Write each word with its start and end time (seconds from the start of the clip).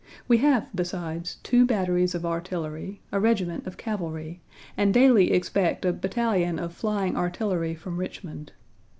We 0.27 0.39
have 0.39 0.67
besides, 0.73 1.35
two 1.43 1.63
batteries 1.63 2.15
of 2.15 2.25
artillery, 2.25 3.01
a 3.11 3.19
regiment 3.19 3.67
of 3.67 3.77
cavalry, 3.77 4.41
and 4.75 4.91
daily 4.91 5.31
expect 5.31 5.85
a 5.85 5.93
battalion 5.93 6.57
of 6.57 6.73
flying 6.73 7.15
artillery 7.15 7.75
from 7.75 7.97
Richmond. 7.97 8.51